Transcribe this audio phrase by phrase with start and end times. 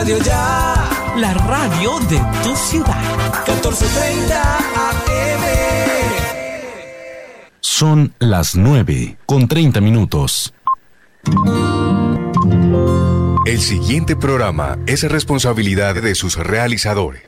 [0.00, 0.88] Radio Ya.
[1.18, 2.96] La radio de tu ciudad.
[3.46, 5.42] 1430 AM.
[7.60, 10.54] Son las 9 con 30 minutos.
[13.44, 17.24] El siguiente programa es responsabilidad de sus realizadores.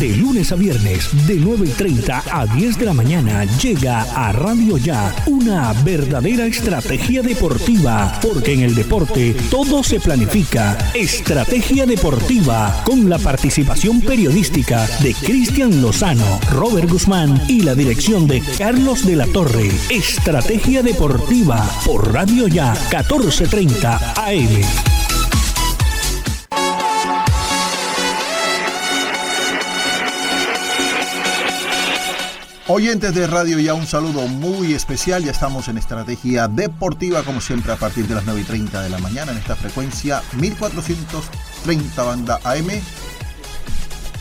[0.00, 4.32] De lunes a viernes, de 9 y 30 a 10 de la mañana, llega a
[4.32, 10.78] Radio Ya una verdadera estrategia deportiva, porque en el deporte todo se planifica.
[10.94, 18.40] Estrategia deportiva, con la participación periodística de Cristian Lozano, Robert Guzmán y la dirección de
[18.56, 19.70] Carlos de la Torre.
[19.90, 24.99] Estrategia deportiva por Radio Ya 1430 AM.
[32.72, 35.24] Oyentes de Radio Ya, un saludo muy especial.
[35.24, 38.90] Ya estamos en Estrategia Deportiva, como siempre, a partir de las 9 y 30 de
[38.90, 42.68] la mañana en esta frecuencia 1430 banda AM.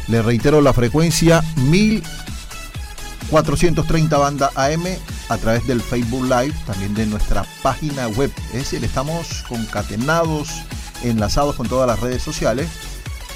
[0.08, 4.84] Le reitero la frecuencia 1430 banda AM
[5.30, 8.32] a través del Facebook Live, también de nuestra página web.
[8.48, 10.64] Es decir, estamos concatenados,
[11.04, 12.68] enlazados con todas las redes sociales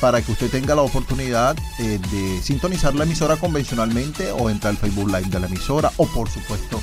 [0.04, 4.78] para que usted tenga la oportunidad eh, de sintonizar la emisora convencionalmente o entrar al
[4.78, 6.82] Facebook Live de la emisora o por supuesto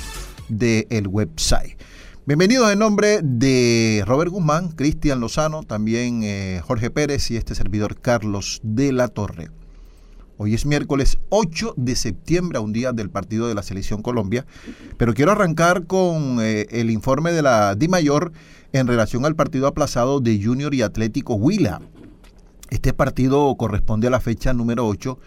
[0.49, 1.77] del website.
[2.25, 8.01] Bienvenidos en nombre de Robert Guzmán, Cristian Lozano, también eh, Jorge Pérez y este servidor
[8.01, 9.51] Carlos de la Torre.
[10.37, 14.47] Hoy es miércoles 8 de septiembre, un día del partido de la Selección Colombia,
[14.97, 18.31] pero quiero arrancar con eh, el informe de la Di Mayor
[18.73, 21.81] en relación al partido aplazado de Junior y Atlético Huila.
[22.71, 25.19] Este partido corresponde a la fecha número 8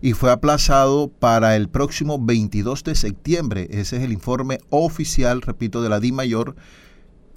[0.00, 3.66] y fue aplazado para el próximo 22 de septiembre.
[3.72, 6.54] Ese es el informe oficial, repito, de la Di Mayor.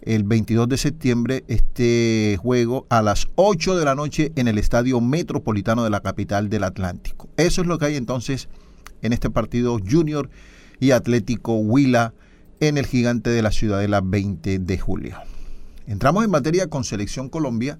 [0.04, 5.02] El 22 de septiembre, este juego a las 8 de la noche en el Estadio
[5.02, 7.28] Metropolitano de la capital del Atlántico.
[7.36, 8.50] Eso es lo que hay entonces
[9.02, 10.30] en este partido Junior
[10.80, 12.14] y Atlético Huila
[12.60, 15.18] en el gigante de la Ciudadela 20 de julio.
[15.88, 17.80] Entramos en materia con Selección Colombia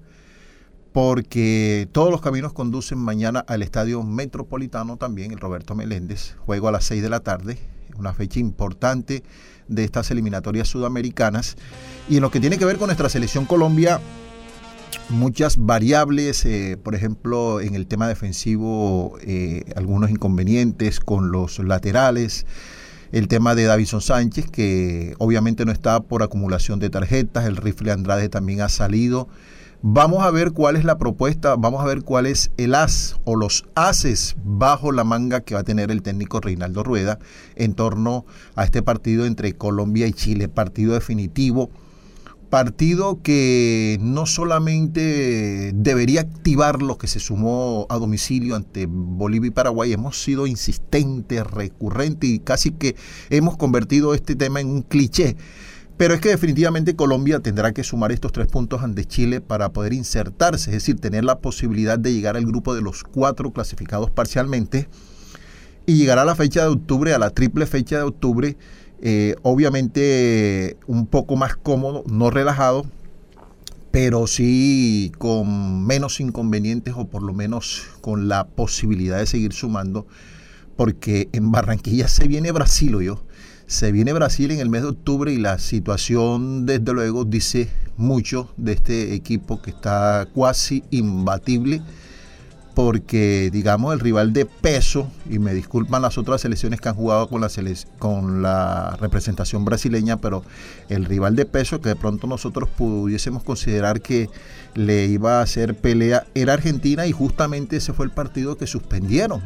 [0.92, 6.72] porque todos los caminos conducen mañana al Estadio Metropolitano también, el Roberto Meléndez, juego a
[6.72, 7.58] las 6 de la tarde,
[7.96, 9.22] una fecha importante
[9.68, 11.56] de estas eliminatorias sudamericanas.
[12.08, 14.00] Y en lo que tiene que ver con nuestra selección Colombia,
[15.10, 22.46] muchas variables, eh, por ejemplo, en el tema defensivo, eh, algunos inconvenientes con los laterales.
[23.10, 27.46] El tema de Davison Sánchez, que obviamente no está por acumulación de tarjetas.
[27.46, 29.28] El rifle Andrade también ha salido.
[29.80, 33.36] Vamos a ver cuál es la propuesta, vamos a ver cuál es el as o
[33.36, 37.20] los ases bajo la manga que va a tener el técnico Reinaldo Rueda
[37.54, 41.70] en torno a este partido entre Colombia y Chile, partido definitivo,
[42.50, 49.52] partido que no solamente debería activar lo que se sumó a domicilio ante Bolivia y
[49.52, 52.96] Paraguay, hemos sido insistentes, recurrentes y casi que
[53.30, 55.36] hemos convertido este tema en un cliché
[55.98, 59.92] pero es que definitivamente Colombia tendrá que sumar estos tres puntos ante Chile para poder
[59.92, 64.88] insertarse, es decir, tener la posibilidad de llegar al grupo de los cuatro clasificados parcialmente
[65.86, 68.56] y llegar a la fecha de octubre, a la triple fecha de octubre,
[69.02, 72.86] eh, obviamente un poco más cómodo, no relajado,
[73.90, 80.06] pero sí con menos inconvenientes o por lo menos con la posibilidad de seguir sumando,
[80.76, 83.24] porque en Barranquilla se viene Brasil, yo
[83.68, 87.68] se viene Brasil en el mes de octubre y la situación, desde luego, dice
[87.98, 91.82] mucho de este equipo que está casi imbatible
[92.74, 97.28] porque, digamos, el rival de peso, y me disculpan las otras selecciones que han jugado
[97.28, 97.50] con la,
[97.98, 100.44] con la representación brasileña, pero
[100.88, 104.30] el rival de peso que de pronto nosotros pudiésemos considerar que
[104.74, 109.42] le iba a hacer pelea era Argentina y justamente ese fue el partido que suspendieron,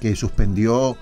[0.00, 0.96] que suspendió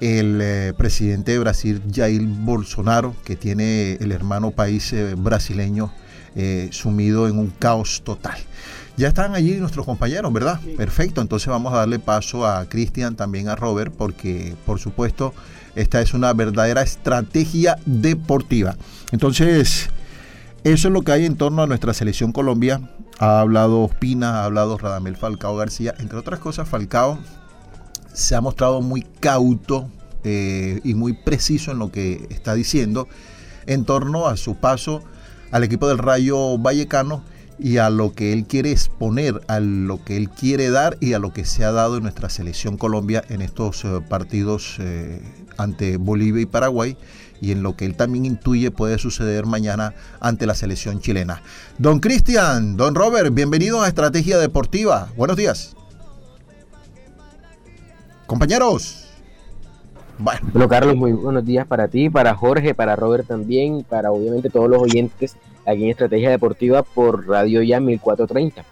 [0.00, 5.90] el eh, presidente de Brasil, Jair Bolsonaro, que tiene el hermano país eh, brasileño
[6.34, 8.36] eh, sumido en un caos total.
[8.96, 10.60] Ya están allí nuestros compañeros, ¿verdad?
[10.76, 15.34] Perfecto, entonces vamos a darle paso a Cristian, también a Robert, porque por supuesto
[15.74, 18.76] esta es una verdadera estrategia deportiva.
[19.12, 19.90] Entonces,
[20.64, 22.80] eso es lo que hay en torno a nuestra selección Colombia.
[23.18, 27.18] Ha hablado Ospina, ha hablado Radamel Falcao García, entre otras cosas, Falcao
[28.16, 29.90] se ha mostrado muy cauto
[30.24, 33.08] eh, y muy preciso en lo que está diciendo
[33.66, 35.02] en torno a su paso
[35.50, 37.22] al equipo del Rayo Vallecano
[37.58, 41.18] y a lo que él quiere exponer, a lo que él quiere dar y a
[41.18, 45.20] lo que se ha dado en nuestra selección Colombia en estos eh, partidos eh,
[45.58, 46.96] ante Bolivia y Paraguay
[47.42, 51.42] y en lo que él también intuye puede suceder mañana ante la selección chilena.
[51.76, 55.08] Don Cristian, don Robert, bienvenidos a Estrategia Deportiva.
[55.18, 55.76] Buenos días.
[58.26, 59.06] Compañeros.
[60.18, 60.68] Bueno.
[60.68, 64.82] Carlos, muy buenos días para ti, para Jorge, para Robert también, para obviamente todos los
[64.82, 68.64] oyentes aquí en Estrategia Deportiva por Radio Ya 1430.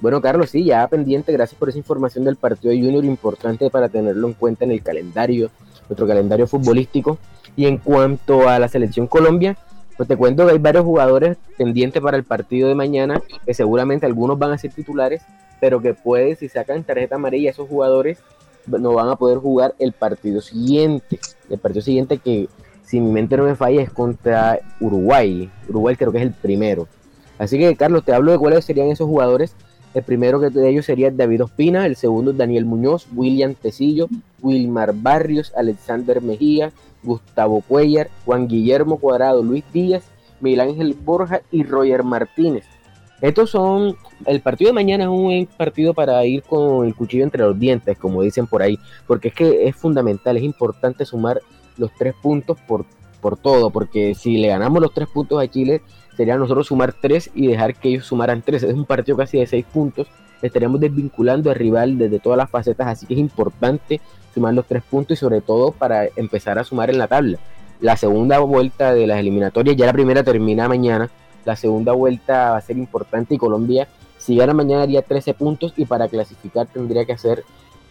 [0.00, 3.88] Bueno, Carlos, sí, ya pendiente, gracias por esa información del partido de Junior, importante para
[3.88, 5.50] tenerlo en cuenta en el calendario,
[5.88, 7.18] nuestro calendario futbolístico.
[7.56, 9.56] Y en cuanto a la selección Colombia,
[9.96, 14.04] pues te cuento que hay varios jugadores pendientes para el partido de mañana, que seguramente
[14.04, 15.22] algunos van a ser titulares,
[15.60, 18.18] pero que puede, si sacan tarjeta amarilla, esos jugadores
[18.66, 21.18] no van a poder jugar el partido siguiente.
[21.48, 22.48] El partido siguiente que,
[22.84, 25.50] si mi mente no me falla, es contra Uruguay.
[25.68, 26.88] Uruguay creo que es el primero.
[27.38, 29.54] Así que, Carlos, te hablo de cuáles serían esos jugadores.
[29.94, 34.08] El primero de ellos sería David Ospina, el segundo Daniel Muñoz, William Tecillo,
[34.42, 36.72] Wilmar Barrios, Alexander Mejía,
[37.02, 40.04] Gustavo Cuellar, Juan Guillermo Cuadrado, Luis Díaz,
[40.40, 42.64] Miguel Ángel Borja y Roger Martínez.
[43.20, 43.96] Estos son,
[44.26, 47.96] el partido de mañana es un partido para ir con el cuchillo entre los dientes,
[47.98, 51.40] como dicen por ahí, porque es que es fundamental, es importante sumar
[51.78, 52.84] los tres puntos por,
[53.20, 55.80] por todo, porque si le ganamos los tres puntos a Chile,
[56.16, 58.62] sería nosotros sumar tres y dejar que ellos sumaran tres.
[58.62, 60.08] Es un partido casi de seis puntos,
[60.42, 64.00] estaríamos desvinculando al rival desde todas las facetas, así que es importante
[64.34, 67.38] sumar los tres puntos y sobre todo para empezar a sumar en la tabla.
[67.80, 71.10] La segunda vuelta de las eliminatorias, ya la primera termina mañana,
[71.46, 73.88] la segunda vuelta va a ser importante y Colombia,
[74.18, 77.44] si gana mañana, haría 13 puntos y para clasificar tendría que hacer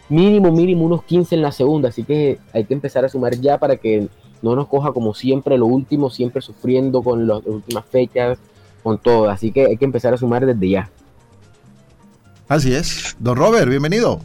[0.10, 1.90] mínimo, mínimo unos 15 en la segunda.
[1.90, 4.10] Así que hay que empezar a sumar ya para que
[4.42, 8.38] no nos coja como siempre lo último, siempre sufriendo con las últimas fechas,
[8.84, 9.30] con todo.
[9.30, 10.92] Así que hay que empezar a sumar desde ya.
[12.50, 13.16] Así es.
[13.20, 14.20] Don Robert, bienvenido.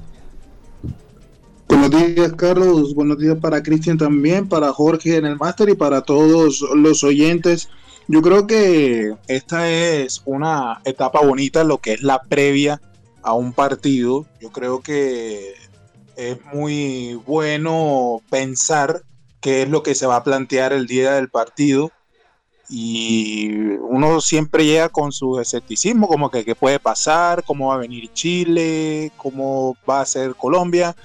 [1.69, 2.95] Buenos días, Carlos.
[2.97, 7.69] Buenos días para Cristian también, para Jorge en el máster y para todos los oyentes
[8.11, 12.81] yo creo que esta es una etapa bonita, lo que es la previa
[13.23, 14.27] a un partido.
[14.41, 15.55] Yo creo que
[16.17, 19.03] es muy bueno pensar
[19.41, 21.93] qué es lo que se va a plantear el día del partido.
[22.69, 23.49] Y
[23.79, 28.13] uno siempre llega con su escepticismo, como que qué puede pasar, cómo va a venir
[28.13, 30.97] Chile, cómo va a ser Colombia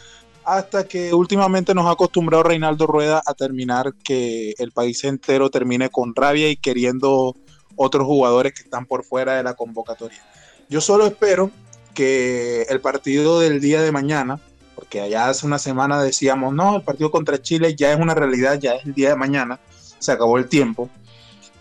[0.46, 5.90] hasta que últimamente nos ha acostumbrado Reinaldo Rueda a terminar que el país entero termine
[5.90, 7.36] con rabia y queriendo
[7.76, 10.24] otros jugadores que están por fuera de la convocatoria.
[10.70, 11.52] Yo solo espero
[11.94, 14.40] que el partido del día de mañana,
[14.76, 18.60] porque allá hace una semana decíamos, no, el partido contra Chile ya es una realidad,
[18.60, 19.60] ya es el día de mañana,
[19.98, 20.90] se acabó el tiempo.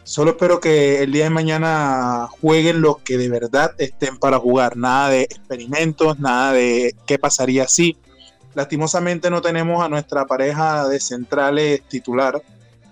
[0.02, 4.76] Solo espero que el día de mañana jueguen los que de verdad estén para jugar,
[4.76, 7.96] nada de experimentos, nada de qué pasaría si
[8.54, 12.42] Lastimosamente no tenemos a nuestra pareja de centrales titular,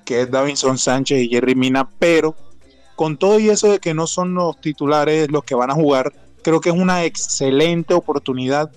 [0.05, 2.35] que es Davinson Sánchez y Jerry Mina, pero
[2.97, 6.13] con todo y eso de que no son los titulares los que van a jugar,
[6.43, 8.71] creo que es una excelente oportunidad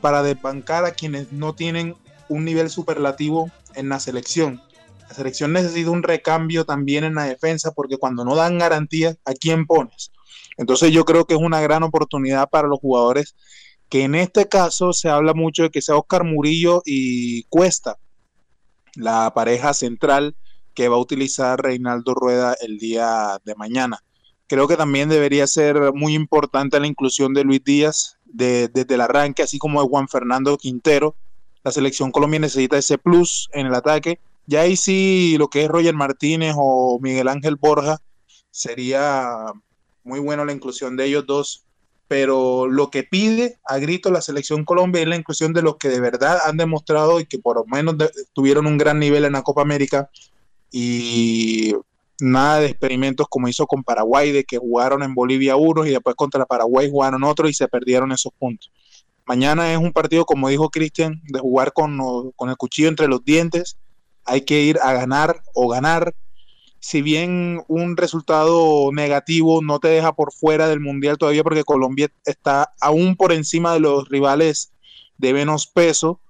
[0.00, 1.94] para desbancar a quienes no tienen
[2.28, 4.62] un nivel superlativo en la selección.
[5.08, 9.34] La selección necesita un recambio también en la defensa porque cuando no dan garantías, ¿a
[9.34, 10.10] quién pones?
[10.56, 13.34] Entonces yo creo que es una gran oportunidad para los jugadores
[13.88, 17.98] que en este caso se habla mucho de que sea Oscar Murillo y Cuesta,
[18.96, 20.36] la pareja central
[20.74, 24.02] que va a utilizar Reinaldo Rueda el día de mañana.
[24.46, 29.42] Creo que también debería ser muy importante la inclusión de Luis Díaz desde el arranque,
[29.42, 31.16] así como de Juan Fernando Quintero.
[31.62, 34.18] La selección Colombia necesita ese plus en el ataque.
[34.46, 38.02] Ya ahí sí lo que es Roger Martínez o Miguel Ángel Borja
[38.50, 39.46] sería
[40.02, 41.63] muy bueno la inclusión de ellos dos
[42.08, 45.88] pero lo que pide a grito la selección Colombia es la inclusión de los que
[45.88, 47.96] de verdad han demostrado y que por lo menos
[48.32, 50.10] tuvieron un gran nivel en la Copa América
[50.70, 51.74] y
[52.20, 56.14] nada de experimentos como hizo con Paraguay, de que jugaron en Bolivia unos y después
[56.16, 58.70] contra Paraguay jugaron otros y se perdieron esos puntos.
[59.26, 63.24] Mañana es un partido, como dijo Cristian, de jugar con, con el cuchillo entre los
[63.24, 63.78] dientes.
[64.24, 66.14] Hay que ir a ganar o ganar
[66.84, 72.10] si bien un resultado negativo no te deja por fuera del Mundial todavía porque Colombia
[72.26, 74.70] está aún por encima de los rivales
[75.16, 76.20] de menos peso,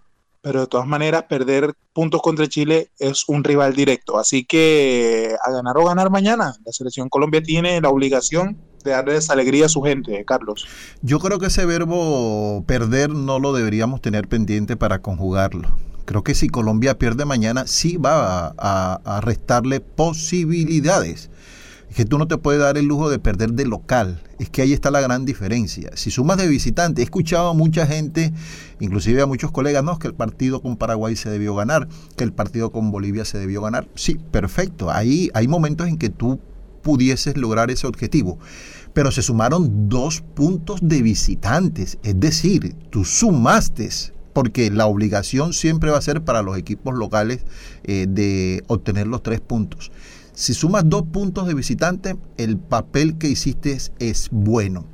[0.43, 4.17] pero de todas maneras perder puntos contra Chile es un rival directo.
[4.17, 9.31] Así que a ganar o ganar mañana, la selección Colombia tiene la obligación de darles
[9.31, 10.69] alegría a su gente, Carlos.
[11.03, 16.35] Yo creo que ese verbo perder no lo deberíamos tener pendiente para conjugarlo Creo que
[16.35, 21.31] si Colombia pierde mañana, sí va a, restarle posibilidades.
[21.89, 24.23] Es que tú no te puedes dar el lujo de perder de local.
[24.39, 25.91] Es que ahí está la gran diferencia.
[25.95, 28.33] Si sumas de visitante, he escuchado a mucha gente,
[28.81, 32.33] inclusive a muchos colegas, no, que el partido con Paraguay se debió ganar, que el
[32.33, 33.89] partido con Bolivia se debió ganar.
[33.95, 34.91] Sí, perfecto.
[34.91, 36.41] Ahí hay momentos en que tú
[36.83, 38.39] pudieses lograr ese objetivo.
[38.93, 41.99] Pero se sumaron dos puntos de visitantes.
[42.05, 43.89] Es decir, tú sumaste
[44.35, 47.41] porque la obligación siempre va a ser para los equipos locales
[47.85, 49.91] eh, de obtener los tres puntos.
[50.35, 54.85] Si sumas dos puntos de visitante, el papel que hiciste es, bueno.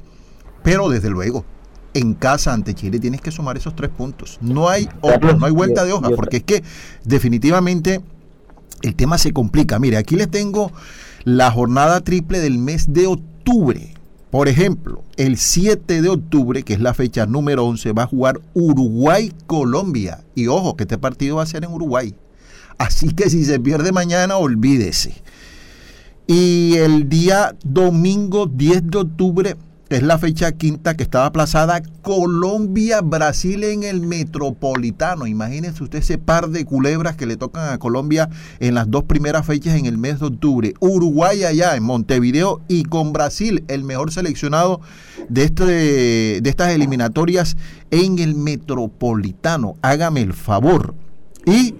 [0.62, 1.46] Pero desde luego,
[1.94, 4.38] en casa ante Chile tienes que sumar esos tres puntos.
[4.42, 6.62] No hay no hay vuelta de hoja, porque es que
[7.04, 8.02] definitivamente
[8.82, 9.78] el tema se complica.
[9.78, 10.70] Mire, aquí les tengo
[11.24, 13.94] la jornada triple del mes de octubre.
[14.30, 18.40] Por ejemplo, el 7 de octubre, que es la fecha número 11, va a jugar
[18.54, 20.24] Uruguay-Colombia.
[20.36, 22.14] Y ojo, que este partido va a ser en Uruguay.
[22.78, 25.22] Así que si se pierde mañana, olvídese.
[26.28, 29.56] Y el día domingo 10 de octubre
[29.90, 35.26] es la fecha quinta que estaba aplazada Colombia-Brasil en el Metropolitano.
[35.26, 38.30] Imagínense usted ese par de culebras que le tocan a Colombia
[38.60, 40.74] en las dos primeras fechas en el mes de octubre.
[40.78, 44.80] Uruguay allá en Montevideo y con Brasil, el mejor seleccionado
[45.28, 47.56] de, este, de estas eliminatorias
[47.90, 49.74] en el Metropolitano.
[49.82, 50.94] Hágame el favor.
[51.46, 51.74] Y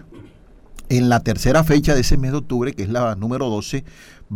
[0.88, 3.84] en la tercera fecha de ese mes de octubre, que es la número 12,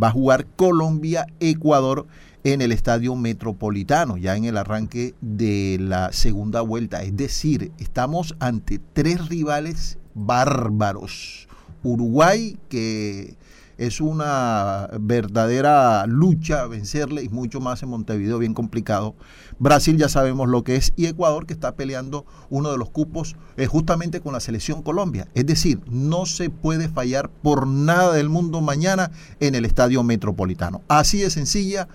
[0.01, 2.07] va a jugar Colombia-Ecuador
[2.45, 7.01] en el Estadio Metropolitano, ya en el arranque de la segunda vuelta.
[7.01, 11.47] Es decir, estamos ante tres rivales bárbaros.
[11.81, 13.35] Uruguay, que
[13.79, 19.15] es una verdadera lucha vencerle y mucho más en Montevideo, bien complicado.
[19.57, 23.35] Brasil ya sabemos lo que es y Ecuador que está peleando uno de los cupos
[23.57, 25.27] eh, justamente con la selección Colombia.
[25.33, 29.09] Es decir, no se puede fallar por nada del mundo mañana
[29.39, 30.83] en el estadio metropolitano.
[30.87, 31.87] Así de sencilla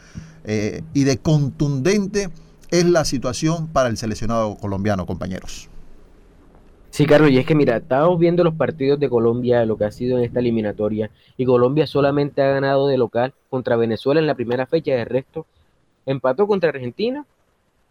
[0.44, 2.28] eh, y de contundente
[2.70, 5.68] es la situación para el seleccionado colombiano, compañeros.
[6.90, 9.92] Sí, Carlos, y es que mira, estábamos viendo los partidos de Colombia, lo que ha
[9.92, 14.34] sido en esta eliminatoria, y Colombia solamente ha ganado de local contra Venezuela en la
[14.34, 15.46] primera fecha, de resto
[16.06, 17.24] empató contra Argentina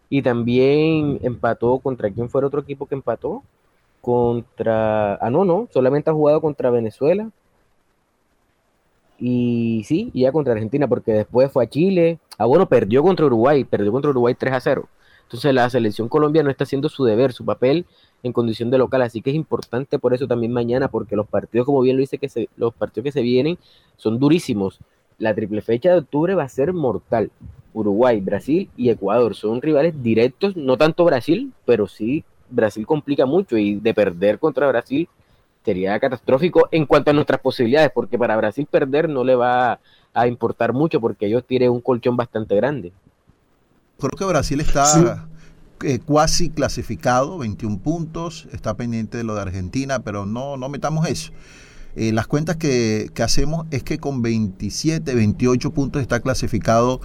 [0.08, 3.42] y también empató contra quién fue el otro equipo que empató
[4.00, 7.30] contra ah no no solamente ha jugado contra Venezuela
[9.20, 13.26] y sí y ya contra Argentina porque después fue a Chile ah bueno perdió contra
[13.26, 14.88] Uruguay perdió contra Uruguay 3 a 0
[15.24, 17.86] entonces la selección Colombia no está haciendo su deber su papel
[18.22, 19.02] en condición de local.
[19.02, 22.18] Así que es importante por eso también mañana, porque los partidos, como bien lo dice,
[22.18, 23.58] que se, los partidos que se vienen
[23.96, 24.78] son durísimos.
[25.18, 27.30] La triple fecha de octubre va a ser mortal.
[27.72, 33.56] Uruguay, Brasil y Ecuador son rivales directos, no tanto Brasil, pero sí Brasil complica mucho
[33.56, 35.08] y de perder contra Brasil
[35.64, 39.80] sería catastrófico en cuanto a nuestras posibilidades, porque para Brasil perder no le va
[40.12, 42.92] a importar mucho porque ellos tienen un colchón bastante grande.
[43.98, 45.28] Creo que Brasil está
[45.82, 51.06] eh, cuasi clasificado, 21 puntos, está pendiente de lo de Argentina, pero no, no metamos
[51.06, 51.32] eso.
[51.96, 57.00] Eh, las cuentas que, hacemos es que con 27, 28 puntos está clasificado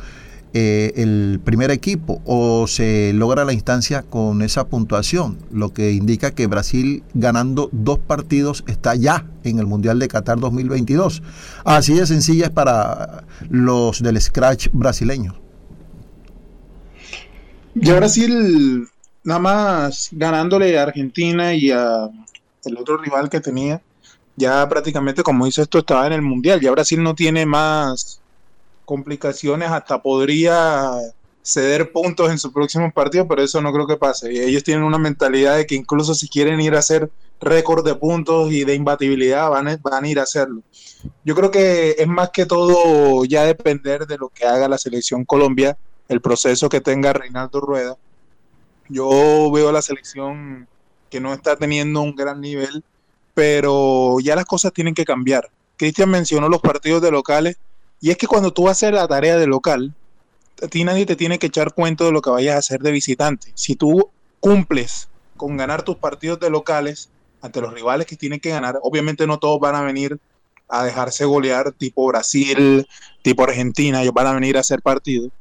[0.58, 6.32] eh, el primer equipo o se logra la instancia con esa puntuación, lo que indica
[6.32, 11.22] que Brasil ganando dos partidos está ya en el Mundial de Qatar 2022.
[11.66, 15.36] Así de sencilla es para los del Scratch brasileño.
[17.74, 18.88] Ya Brasil,
[19.26, 22.10] nada más ganándole a Argentina y a
[22.64, 23.82] el otro rival que tenía,
[24.38, 26.62] ya prácticamente, como dice esto, estaba en el Mundial.
[26.62, 28.22] Ya Brasil no tiene más
[28.86, 30.92] complicaciones, hasta podría
[31.42, 34.34] ceder puntos en su próximo partido, pero eso no creo que pase.
[34.34, 37.96] Y ellos tienen una mentalidad de que incluso si quieren ir a hacer récord de
[37.96, 40.62] puntos y de imbatibilidad, van a, van a ir a hacerlo.
[41.24, 45.26] Yo creo que es más que todo ya depender de lo que haga la selección
[45.26, 45.78] Colombia
[46.08, 47.98] el proceso que tenga Reinaldo Rueda.
[48.90, 50.68] Yo veo a la selección
[51.10, 52.84] que no está teniendo un gran nivel,
[53.34, 55.50] pero ya las cosas tienen que cambiar.
[55.78, 57.58] Cristian mencionó los partidos de locales,
[58.02, 59.94] y es que cuando tú vas a hacer la tarea de local,
[60.62, 62.92] a ti nadie te tiene que echar cuento de lo que vayas a hacer de
[62.92, 63.52] visitante.
[63.56, 64.10] Si tú
[64.40, 67.10] cumples con ganar tus partidos de locales
[67.42, 70.20] ante los rivales que tienen que ganar, obviamente no todos van a venir
[70.68, 72.88] a dejarse golear tipo Brasil,
[73.22, 75.32] tipo Argentina, ellos van a venir a hacer partidos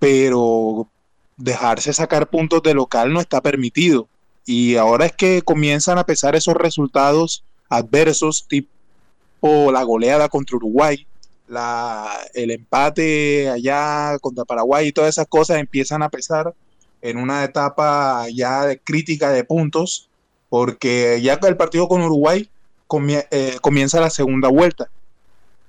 [0.00, 0.88] pero
[1.36, 4.08] dejarse sacar puntos de local no está permitido.
[4.44, 11.06] Y ahora es que comienzan a pesar esos resultados adversos, tipo la goleada contra Uruguay,
[11.50, 16.54] la, el empate allá contra Paraguay y todas esas cosas empiezan a pesar
[17.02, 20.08] en una etapa ya de crítica de puntos,
[20.48, 22.48] porque ya el partido con Uruguay
[23.30, 24.88] eh, comienza la segunda vuelta.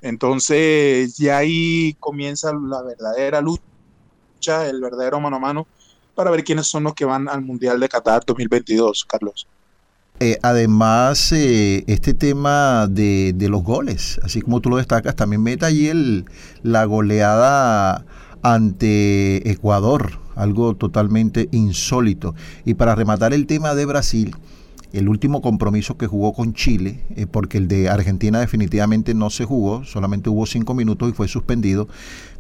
[0.01, 5.67] Entonces ya ahí comienza la verdadera lucha, el verdadero mano a mano,
[6.15, 9.47] para ver quiénes son los que van al Mundial de Qatar 2022, Carlos.
[10.23, 15.65] Eh, además, eh, este tema de, los goles, así como tú lo destacas, también mete
[15.65, 16.25] allí el,
[16.61, 18.05] la goleada
[18.43, 22.35] ante Ecuador, algo totalmente insólito.
[22.65, 24.35] Y para rematar el tema de Brasil,
[24.93, 29.45] el último compromiso que jugó con Chile, eh, porque el de Argentina definitivamente no se
[29.45, 31.87] jugó, solamente hubo cinco minutos y fue suspendido,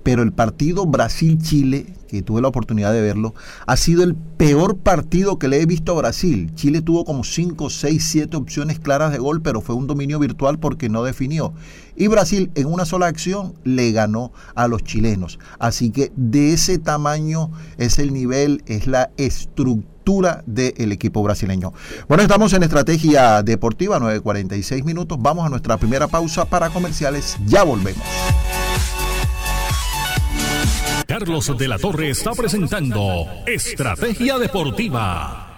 [0.03, 3.33] pero el partido Brasil-Chile, que tuve la oportunidad de verlo,
[3.65, 6.51] ha sido el peor partido que le he visto a Brasil.
[6.55, 10.59] Chile tuvo como 5, 6, 7 opciones claras de gol, pero fue un dominio virtual
[10.59, 11.53] porque no definió.
[11.95, 15.39] Y Brasil en una sola acción le ganó a los chilenos.
[15.59, 21.73] Así que de ese tamaño es el nivel, es la estructura del equipo brasileño.
[22.07, 25.17] Bueno, estamos en Estrategia Deportiva, 9.46 minutos.
[25.21, 27.37] Vamos a nuestra primera pausa para comerciales.
[27.45, 28.03] Ya volvemos.
[31.11, 35.50] Carlos de la Torre está presentando Estrategia Deportiva.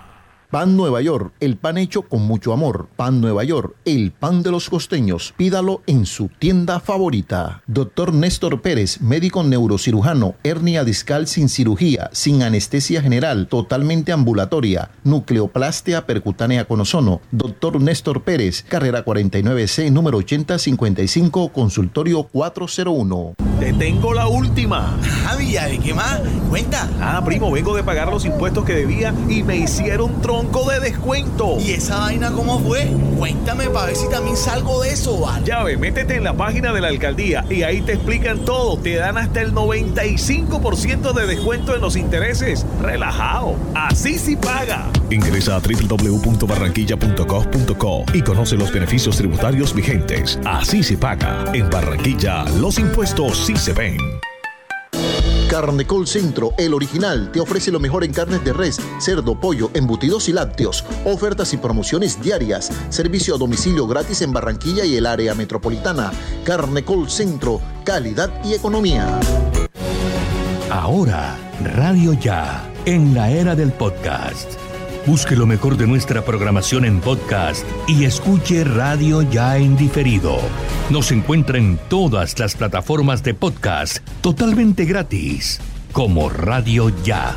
[0.54, 2.88] Pan Nueva York, el pan hecho con mucho amor.
[2.96, 5.34] Pan Nueva York, el pan de los costeños.
[5.36, 7.64] Pídalo en su tienda favorita.
[7.66, 16.06] Doctor Néstor Pérez, médico neurocirujano, hernia discal sin cirugía, sin anestesia general, totalmente ambulatoria, nucleoplastia
[16.06, 17.22] percutánea con ozono.
[17.32, 23.34] Doctor Néstor Pérez, carrera 49C, número 8055, consultorio 401.
[23.60, 25.00] Te tengo la última.
[25.24, 26.22] Javi, ¿de qué más?
[26.52, 26.88] Cuenta.
[27.02, 31.58] Ah, primo, vengo de pagar los impuestos que debía y me hicieron tronco de descuento.
[31.60, 32.88] ¿Y esa vaina cómo fue?
[33.18, 35.46] Cuéntame para ver si también salgo de eso, ¿vale?
[35.46, 38.78] Ya ve, métete en la página de la alcaldía y ahí te explican todo.
[38.78, 42.66] Te dan hasta el 95% de descuento en los intereses.
[42.82, 43.56] Relajado.
[43.74, 44.90] Así sí paga.
[45.10, 50.40] Ingresa a www.barranquilla.gov.co y conoce los beneficios tributarios vigentes.
[50.46, 51.46] Así se paga.
[51.54, 54.23] En Barranquilla, los impuestos sí se ven.
[55.54, 60.28] Carnecol Centro, el original, te ofrece lo mejor en carnes de res, cerdo, pollo, embutidos
[60.28, 60.84] y lácteos.
[61.06, 62.72] Ofertas y promociones diarias.
[62.90, 66.12] Servicio a domicilio gratis en Barranquilla y el área metropolitana.
[66.44, 69.20] Carnecol Centro, calidad y economía.
[70.72, 74.54] Ahora, Radio Ya, en la era del podcast.
[75.06, 80.38] Busque lo mejor de nuestra programación en podcast y escuche Radio Ya en diferido.
[80.90, 85.60] Nos encuentra en todas las plataformas de podcast totalmente gratis,
[85.92, 87.36] como Radio Ya.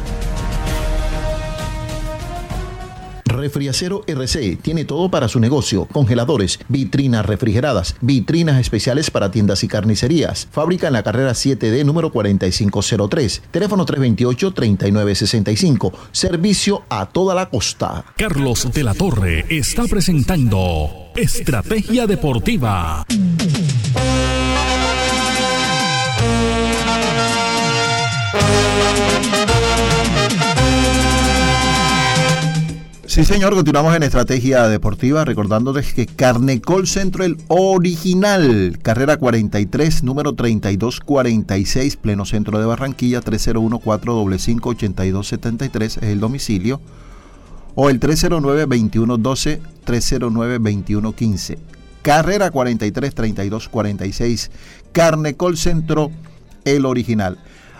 [3.36, 9.68] Refriacero RC tiene todo para su negocio: congeladores, vitrinas refrigeradas, vitrinas especiales para tiendas y
[9.68, 10.48] carnicerías.
[10.50, 13.42] Fábrica en la carrera 7D número 4503.
[13.50, 15.92] Teléfono 328-3965.
[16.12, 18.04] Servicio a toda la costa.
[18.16, 23.04] Carlos de la Torre está presentando Estrategia Deportiva.
[33.16, 40.34] Sí, señor, continuamos en Estrategia Deportiva, recordándoles que Carnecol Centro, el original, carrera 43, número
[40.34, 46.82] 3246, pleno centro de Barranquilla, 301-455-8273 es el domicilio,
[47.74, 51.56] o el 309-2112, 309-2115.
[52.02, 54.50] Carrera 43, 3246,
[54.92, 56.10] Carnecol Centro,
[56.66, 57.38] el original.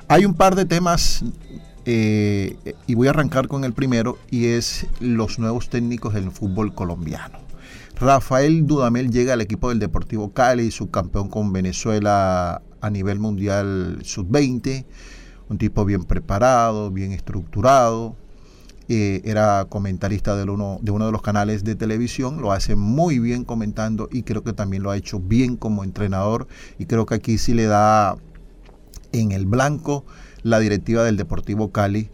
[0.09, 1.23] Hay un par de temas
[1.87, 2.57] eh,
[2.89, 7.39] y voy a arrancar con el primero y es los nuevos técnicos del fútbol colombiano.
[7.99, 14.85] Rafael Dudamel llega al equipo del Deportivo Cali, subcampeón con Venezuela a nivel mundial sub-20,
[15.49, 18.17] un tipo bien preparado, bien estructurado,
[18.89, 23.45] eh, era comentarista uno, de uno de los canales de televisión, lo hace muy bien
[23.45, 27.39] comentando y creo que también lo ha hecho bien como entrenador y creo que aquí
[27.39, 28.17] sí le da
[29.13, 30.05] en el blanco
[30.47, 32.09] la directiva del Deportivo Cali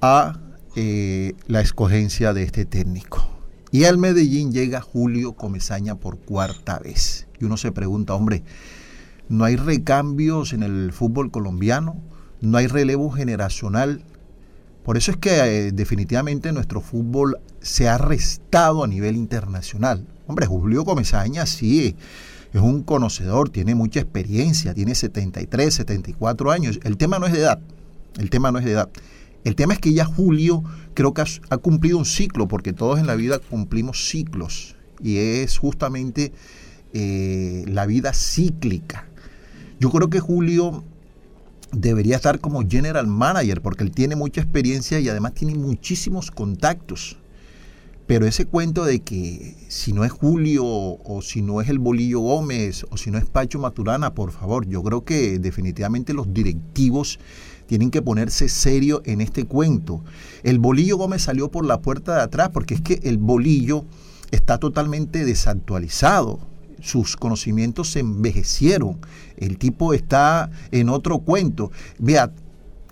[0.00, 0.40] a
[0.74, 3.24] eh, la escogencia de este técnico.
[3.70, 7.28] Y al Medellín llega Julio Comesaña por cuarta vez.
[7.38, 8.42] Y uno se pregunta, hombre,
[9.28, 11.96] ¿no hay recambios en el fútbol colombiano?
[12.40, 14.02] ¿No hay relevo generacional?
[14.82, 20.08] Por eso es que eh, definitivamente nuestro fútbol se ha restado a nivel internacional.
[20.26, 21.94] Hombre, Julio Comesaña sí
[22.52, 26.80] es un conocedor, tiene mucha experiencia, tiene 73, 74 años.
[26.82, 27.60] El tema no es de edad,
[28.18, 28.90] el tema no es de edad.
[29.44, 30.62] El tema es que ya Julio
[30.94, 35.58] creo que ha, cumplido un ciclo, porque todos en la vida cumplimos ciclos, y es
[35.58, 36.32] justamente
[36.92, 39.06] eh, la vida cíclica.
[39.78, 40.84] Yo creo que Julio
[41.72, 47.16] debería estar como general manager, porque él tiene mucha experiencia y además tiene muchísimos contactos
[48.10, 52.18] Pero ese cuento de que si no es Julio o si no es el Bolillo
[52.18, 57.20] Gómez o si no es Pacho Maturana, por favor, yo creo que definitivamente los directivos
[57.66, 60.02] tienen que ponerse serio en este cuento.
[60.42, 63.84] El Bolillo Gómez salió por la puerta de atrás porque es que el Bolillo
[64.32, 66.40] está totalmente desactualizado.
[66.80, 68.98] Sus conocimientos se envejecieron.
[69.36, 71.70] El tipo está en otro cuento.
[72.00, 72.32] Vea,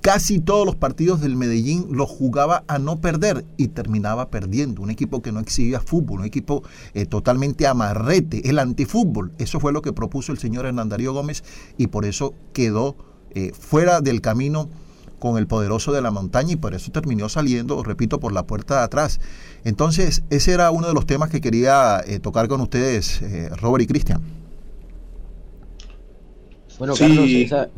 [0.08, 4.80] casi todos los partidos del Medellín los jugaba a no perder y terminaba perdiendo.
[4.80, 6.62] Un equipo que no exhibía fútbol, un equipo
[6.94, 9.32] eh, totalmente amarrete, el antifútbol.
[9.36, 11.44] Eso fue lo que propuso el señor Hernandario Gómez
[11.76, 12.96] y por eso quedó
[13.34, 14.70] eh, fuera del camino
[15.18, 18.78] con el poderoso de la montaña y por eso terminó saliendo, repito, por la puerta
[18.78, 19.20] de atrás.
[19.64, 23.20] Entonces, ese era uno de los temas que quería eh, tocar con ustedes,
[23.60, 24.22] Robert y Cristian.
[26.78, 27.68] Bueno, Carlos, esa,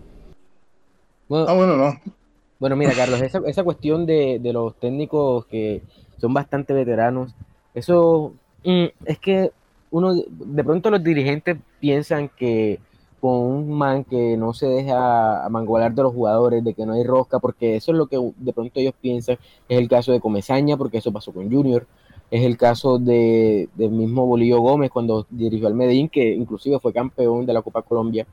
[1.30, 2.19] bueno, ah, bueno, no.
[2.60, 5.82] Bueno, mira, Carlos, esa, esa cuestión de, los técnicos que
[6.18, 7.34] son bastante veteranos,
[7.74, 9.50] eso mm, es que
[9.90, 12.78] uno, de pronto los dirigentes piensan que
[13.18, 17.02] con un man que no se deja mangolar de los jugadores, de que no hay
[17.04, 19.38] rosca, porque eso es lo que de pronto ellos piensan.
[19.68, 21.86] Es el caso de Comezaña, porque eso pasó con Junior.
[22.30, 26.92] Es el caso de, del mismo Bolillo Gómez cuando dirigió al Medellín, que inclusive fue
[26.92, 28.26] campeón de la Copa Colombia.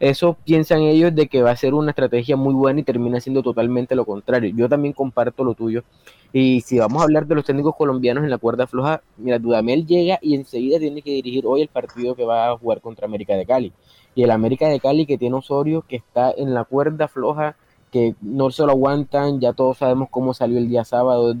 [0.00, 3.42] Eso piensan ellos de que va a ser una estrategia muy buena y termina siendo
[3.42, 4.52] totalmente lo contrario.
[4.54, 5.84] Yo también comparto lo tuyo.
[6.32, 9.86] Y si vamos a hablar de los técnicos colombianos en la cuerda floja, mira, Dudamel
[9.86, 13.34] llega y enseguida tiene que dirigir hoy el partido que va a jugar contra América
[13.36, 13.72] de Cali.
[14.16, 17.56] Y el América de Cali que tiene Osorio, que está en la cuerda floja,
[17.92, 21.34] que no se lo aguantan, ya todos sabemos cómo salió el día sábado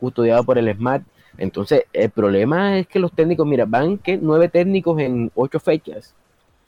[0.00, 1.04] custodiado por el SMART.
[1.36, 6.14] Entonces, el problema es que los técnicos, mira, van que nueve técnicos en ocho fechas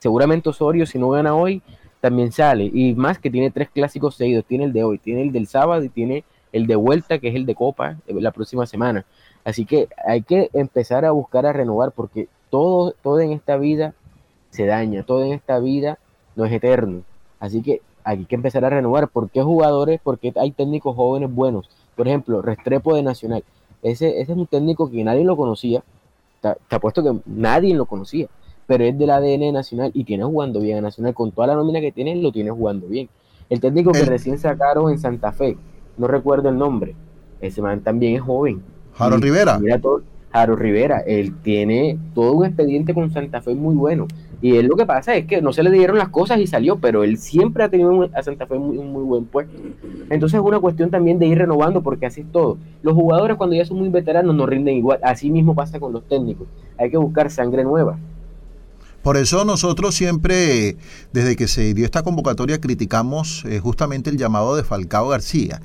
[0.02, 1.62] seguramente Osorio, si no gana hoy,
[2.00, 2.64] también sale.
[2.74, 4.44] Y más que tiene tres clásicos seguidos.
[4.44, 7.36] Tiene el de hoy, tiene el del sábado y tiene el de vuelta, que es
[7.36, 9.06] el de Copa, eh, la próxima semana.
[9.44, 13.94] Así que hay que empezar a buscar a renovar, porque todo, todo en esta vida
[14.50, 16.00] se daña, todo en esta vida
[16.34, 17.02] no es eterno.
[17.38, 19.06] Así que hay que empezar a renovar.
[19.06, 20.00] ¿Por qué jugadores?
[20.02, 21.70] Porque hay técnicos jóvenes buenos.
[21.94, 23.44] Por ejemplo, Restrepo de Nacional.
[23.82, 25.84] Ese, ese es un técnico que nadie lo conocía.
[26.40, 28.28] Te, te apuesto que nadie lo conocía
[28.66, 31.14] pero es del ADN nacional y tiene jugando bien a Nacional.
[31.14, 33.08] Con toda la nómina que tiene, lo tiene jugando bien.
[33.50, 35.56] El técnico que recién sacaron en Santa Fe,
[35.98, 36.94] no recuerdo el nombre,
[37.40, 38.62] ese man también es joven.
[38.94, 39.58] Jaro Rivera.
[39.58, 40.02] Mira todo,
[40.56, 44.06] Rivera, él tiene todo un expediente con Santa Fe muy bueno.
[44.40, 46.76] Y él lo que pasa es que no se le dieron las cosas y salió,
[46.76, 49.56] pero él siempre ha tenido a Santa Fe un muy, buen puesto.
[50.10, 52.58] Entonces es una cuestión también de ir renovando, porque así es todo.
[52.82, 54.98] Los jugadores cuando ya son muy veteranos no rinden igual.
[55.02, 56.48] Así mismo pasa con los técnicos.
[56.76, 57.98] Hay que buscar sangre nueva.
[59.02, 60.76] Por eso nosotros siempre,
[61.12, 65.60] desde que se dio esta convocatoria, criticamos eh, justamente el llamado de Falcao García,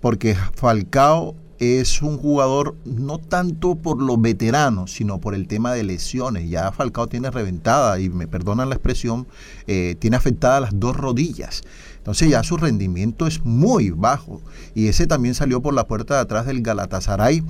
[0.00, 5.82] porque Falcao es un jugador no tanto por los veteranos, sino por el tema de
[5.82, 6.48] lesiones.
[6.48, 9.26] Ya Falcao tiene reventada, y me perdonan la expresión,
[9.66, 11.62] eh, tiene afectadas las dos rodillas.
[11.96, 14.40] Entonces ya su rendimiento es muy bajo.
[14.76, 17.42] Y ese también salió por la puerta de atrás del Galatasaray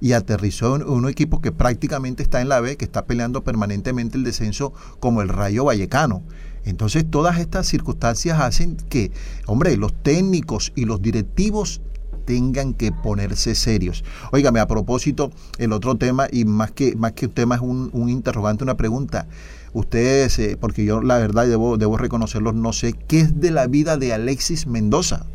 [0.00, 4.16] y aterrizó en un equipo que prácticamente está en la B, que está peleando permanentemente
[4.16, 6.22] el descenso como el Rayo Vallecano.
[6.64, 9.12] Entonces todas estas circunstancias hacen que,
[9.46, 11.80] hombre, los técnicos y los directivos
[12.24, 14.04] tengan que ponerse serios.
[14.32, 18.08] Óigame, a propósito, el otro tema, y más que, más que un tema es un,
[18.08, 19.26] interrogante, una pregunta.
[19.72, 23.66] Ustedes, eh, porque yo la verdad debo, debo reconocerlos, no sé, ¿qué es de la
[23.66, 25.26] vida de Alexis Mendoza?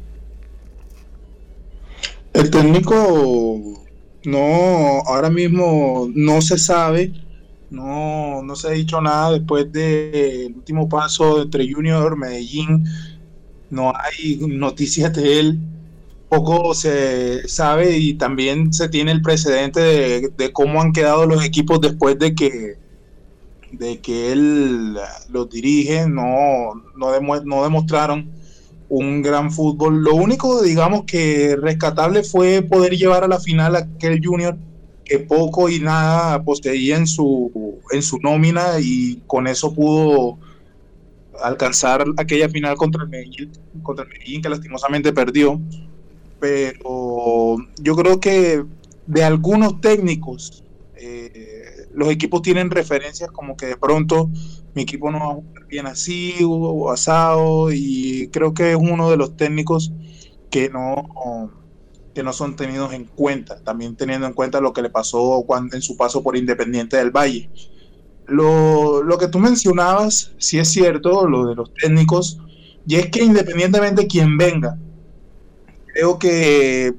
[2.34, 3.84] El técnico
[4.26, 7.14] no, ahora mismo no se sabe,
[7.70, 12.84] no, no se ha dicho nada después del último paso entre Junior Medellín,
[13.70, 15.60] no hay noticias de él,
[16.28, 21.82] poco se sabe y también se tiene el precedente de, cómo han quedado los equipos
[21.82, 22.78] después de que
[23.72, 24.98] de que él
[25.30, 28.39] los dirige, no, no, no demostraron
[28.90, 30.04] un gran fútbol.
[30.04, 34.58] Lo único, digamos, que rescatable fue poder llevar a la final a aquel Junior
[35.06, 40.38] que poco y nada poseía en su, en su nómina y con eso pudo
[41.42, 45.60] alcanzar aquella final contra el Medellín, contra el Medellín que lastimosamente perdió.
[46.40, 48.64] Pero yo creo que
[49.08, 50.64] de algunos técnicos
[50.96, 51.59] eh,
[51.94, 54.30] los equipos tienen referencias como que de pronto
[54.76, 59.10] mi equipo no va a jugar bien así o, asado y creo que es uno
[59.10, 59.92] de los técnicos
[60.50, 61.52] que no
[62.14, 65.76] que no son tenidos en cuenta, también teniendo en cuenta lo que le pasó cuando,
[65.76, 67.50] en su paso por Independiente del Valle.
[68.26, 72.40] Lo, lo que tú mencionabas, sí es cierto, lo de los técnicos,
[72.88, 74.78] y es que independientemente de quien venga,
[75.94, 76.94] creo que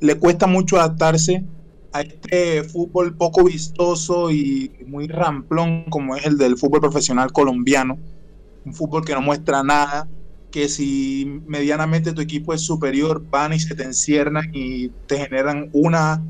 [0.00, 1.44] le cuesta mucho adaptarse
[1.92, 7.98] a este fútbol poco vistoso y muy ramplón como es el del fútbol profesional colombiano.
[8.64, 10.08] Un fútbol que no muestra nada,
[10.50, 15.70] que si medianamente tu equipo es superior, van y se te encierran y te generan
[15.72, 16.22] una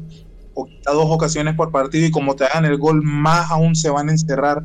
[0.55, 4.09] o dos ocasiones por partido y como te hagan el gol, más aún se van
[4.09, 4.65] a encerrar.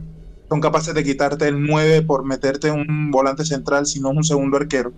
[0.50, 4.58] Son capaces de quitarte el 9 por meterte un volante central, si no un segundo
[4.58, 4.94] arquero.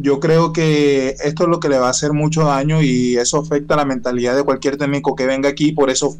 [0.00, 3.38] Yo creo que esto es lo que le va a hacer mucho daño y eso
[3.38, 6.16] afecta la mentalidad de cualquier técnico que venga aquí, por eso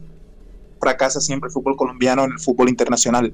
[0.81, 3.33] fracasa siempre el fútbol colombiano en el fútbol internacional,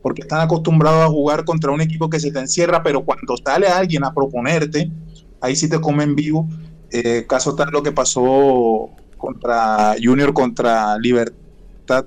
[0.00, 3.66] porque están acostumbrados a jugar contra un equipo que se te encierra, pero cuando sale
[3.66, 4.88] alguien a proponerte,
[5.40, 6.48] ahí sí te comen vivo.
[6.92, 12.04] Eh, caso tal lo que pasó contra Junior contra Libertad,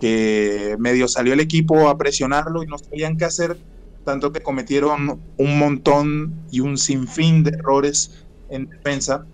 [0.00, 3.56] que medio salió el equipo a presionarlo y no sabían qué hacer
[4.04, 9.24] tanto que cometieron un montón y un sinfín de errores en defensa,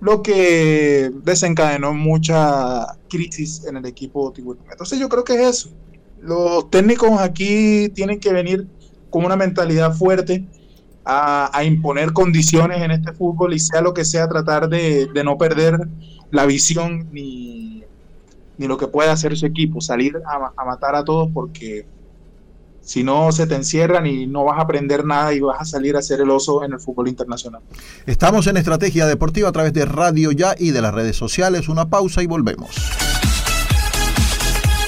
[0.00, 4.64] lo que desencadenó mucha crisis en el equipo tiburón.
[4.70, 5.70] Entonces yo creo que es eso.
[6.20, 8.66] Los técnicos aquí tienen que venir
[9.10, 10.44] con una mentalidad fuerte
[11.04, 15.88] a, imponer condiciones en este fútbol y sea lo que sea tratar de, no perder
[16.32, 17.84] la visión ni,
[18.58, 21.86] lo que pueda hacer su equipo, salir a matar a todos porque
[22.86, 25.96] si no se te encierran y no vas a aprender nada y vas a salir
[25.96, 27.60] a ser el oso en el fútbol internacional.
[28.06, 31.68] Estamos en Estrategia Deportiva a través de Radio Ya y de las redes sociales.
[31.68, 32.76] Una pausa y volvemos.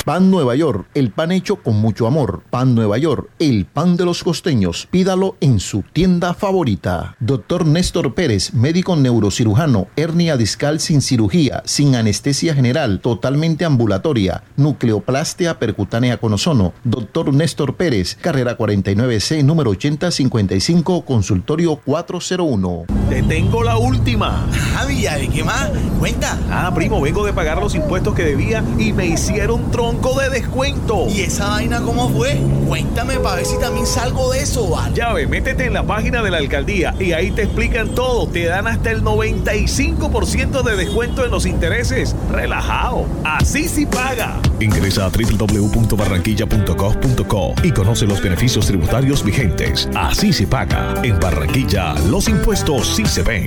[0.08, 2.42] Pan Nueva York, el pan hecho con mucho amor.
[2.48, 4.88] Pan Nueva York, el pan de los costeños.
[4.90, 7.14] Pídalo en su tienda favorita.
[7.20, 15.58] Doctor Néstor Pérez, médico neurocirujano, hernia discal sin cirugía, sin anestesia general, totalmente ambulatoria, nucleoplastia
[15.58, 16.72] percutánea con ozono.
[16.84, 22.86] Doctor Néstor Pérez, carrera 49C, número 8055, consultorio 401.
[23.10, 24.48] Te tengo la última.
[24.72, 25.70] Javi, ¿de qué más?
[25.98, 26.38] Cuenta.
[26.50, 31.08] Ah, primo, vengo de pagar los impuestos que debía y me hicieron tronco de descuento.
[31.08, 32.40] ¿Y esa vaina cómo fue?
[32.66, 34.94] Cuéntame para ver si también salgo de eso, ¿vale?
[34.94, 38.26] Ya ve, métete en la página de la alcaldía y ahí te explican todo.
[38.28, 42.14] Te dan hasta el 95% de descuento en los intereses.
[42.30, 43.06] Relajado.
[43.24, 44.40] Así sí paga.
[44.60, 49.88] Ingresa a www.barranquilla.gov.co y conoce los beneficios tributarios vigentes.
[49.94, 50.94] Así se paga.
[51.02, 53.46] En Barranquilla, los impuestos sí se ven.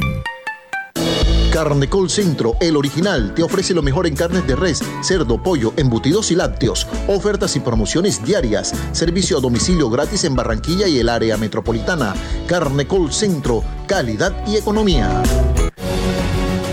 [1.51, 6.31] Carnecol Centro, el original, te ofrece lo mejor en carnes de res, cerdo, pollo, embutidos
[6.31, 6.87] y lácteos.
[7.07, 8.73] Ofertas y promociones diarias.
[8.93, 12.15] Servicio a domicilio gratis en Barranquilla y el área metropolitana.
[12.47, 15.21] Carnecol Centro, calidad y economía.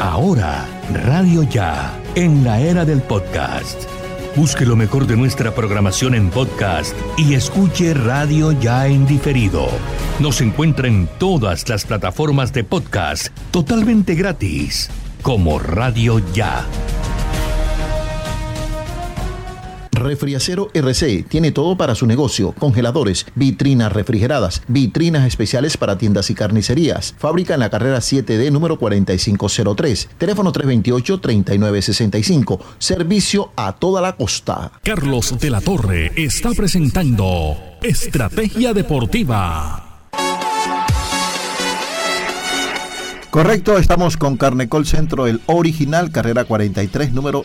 [0.00, 3.97] Ahora, Radio Ya, en la era del podcast.
[4.36, 9.68] Busque lo mejor de nuestra programación en podcast y escuche Radio Ya en diferido.
[10.20, 14.90] Nos encuentra en todas las plataformas de podcast totalmente gratis,
[15.22, 16.64] como Radio Ya.
[19.98, 26.34] Refriacero RC tiene todo para su negocio: congeladores, vitrinas refrigeradas, vitrinas especiales para tiendas y
[26.34, 27.14] carnicerías.
[27.18, 30.08] Fábrica en la carrera 7D número 4503.
[30.18, 32.58] Teléfono 328-3965.
[32.78, 34.72] Servicio a toda la costa.
[34.82, 39.84] Carlos de la Torre está presentando Estrategia Deportiva.
[43.30, 47.44] Correcto, estamos con Carnecol Centro, el original, carrera 43, número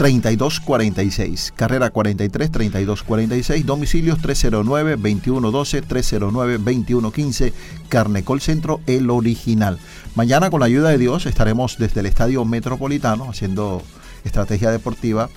[0.00, 1.52] 3246.
[1.54, 3.66] Carrera 43 3246.
[3.66, 7.52] Domicilios 309 2112 309 2115.
[7.90, 9.78] Carnecol Centro, el original.
[10.14, 13.82] Mañana, con la ayuda de Dios, estaremos desde el Estadio Metropolitano haciendo
[14.24, 15.28] estrategia deportiva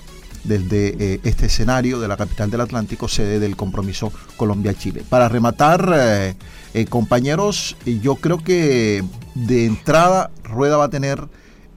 [0.44, 5.04] desde eh, este escenario de la capital del Atlántico, sede del compromiso Colombia-Chile.
[5.06, 6.36] Para rematar, eh,
[6.72, 11.28] eh, compañeros, yo creo que de entrada Rueda va a tener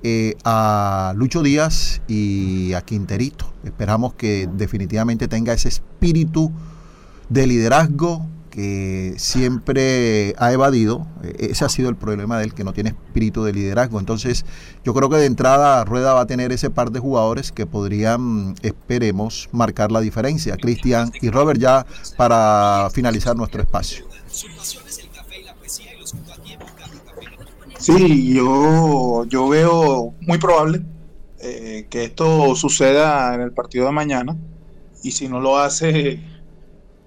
[0.10, 3.52] eh, a Lucho Díaz y a Quinterito.
[3.66, 6.54] Esperamos que definitivamente tenga ese espíritu
[7.28, 11.06] de liderazgo que siempre ha evadido.
[11.24, 14.00] E-, ese ha sido el problema del que no tiene espíritu de liderazgo.
[14.00, 14.46] Entonces,
[14.86, 18.56] yo creo que de entrada Rueda va a tener ese par de jugadores que podrían,
[18.62, 20.56] esperemos, marcar la diferencia.
[20.56, 24.06] Cristian y Robert ya para finalizar nuestro espacio.
[27.88, 30.82] Sí, yo, yo veo muy probable
[31.40, 34.36] eh, que esto suceda en el partido de mañana
[35.04, 36.20] y si no lo hace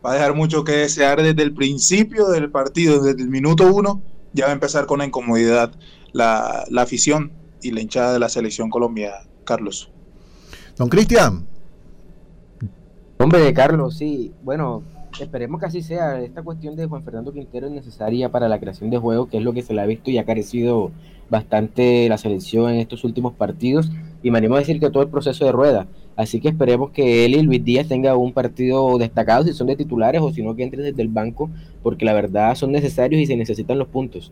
[0.03, 4.01] va a dejar mucho que desear desde el principio del partido, desde el minuto uno,
[4.33, 5.71] ya va a empezar con la incomodidad
[6.13, 9.91] la, la afición y la hinchada de la selección colombiana, Carlos.
[10.79, 11.47] Don Cristian.
[13.19, 14.83] Hombre de Carlos, sí, bueno,
[15.19, 16.21] Esperemos que así sea.
[16.21, 19.43] Esta cuestión de Juan Fernando Quintero es necesaria para la creación de juego, que es
[19.43, 20.93] lo que se le ha visto y ha carecido
[21.29, 23.91] bastante la selección en estos últimos partidos.
[24.23, 25.87] y me animo a decir que todo el proceso de rueda.
[26.15, 29.77] Así que esperemos que él y Luis Díaz tengan un partido destacado si son de
[29.77, 31.49] titulares o si no que entren desde el banco,
[31.83, 34.31] porque la verdad son necesarios y se necesitan los puntos.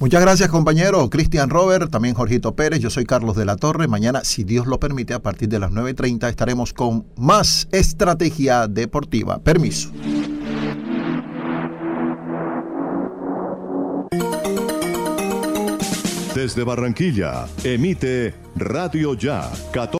[0.00, 3.88] Muchas gracias compañero Cristian Robert, también Jorgito Pérez, yo soy Carlos de la Torre.
[3.88, 9.40] Mañana, si Dios lo permite, a partir de las 9.30 estaremos con más estrategia deportiva.
[9.40, 9.90] Permiso.
[16.32, 19.96] Desde Barranquilla, emite Radio Ya, 14.